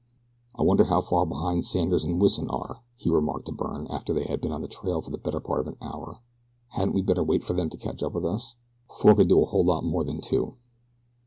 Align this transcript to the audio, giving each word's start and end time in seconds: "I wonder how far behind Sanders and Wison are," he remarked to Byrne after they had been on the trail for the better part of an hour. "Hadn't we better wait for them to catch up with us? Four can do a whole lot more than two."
"I 0.55 0.63
wonder 0.63 0.85
how 0.85 0.99
far 1.01 1.27
behind 1.27 1.63
Sanders 1.63 2.03
and 2.03 2.19
Wison 2.19 2.49
are," 2.49 2.81
he 2.95 3.11
remarked 3.11 3.45
to 3.45 3.51
Byrne 3.51 3.85
after 3.91 4.13
they 4.15 4.23
had 4.23 4.41
been 4.41 4.51
on 4.51 4.63
the 4.63 4.67
trail 4.67 4.99
for 4.99 5.11
the 5.11 5.17
better 5.19 5.39
part 5.39 5.59
of 5.59 5.67
an 5.67 5.77
hour. 5.79 6.21
"Hadn't 6.69 6.95
we 6.95 7.03
better 7.03 7.23
wait 7.23 7.43
for 7.43 7.53
them 7.53 7.69
to 7.69 7.77
catch 7.77 8.01
up 8.01 8.13
with 8.13 8.25
us? 8.25 8.55
Four 8.89 9.13
can 9.13 9.27
do 9.27 9.43
a 9.43 9.45
whole 9.45 9.63
lot 9.65 9.83
more 9.85 10.03
than 10.03 10.19
two." 10.19 10.55